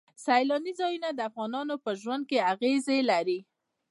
[0.25, 3.39] سیلاني ځایونه د افغانانو په ژوند اغېزې لري.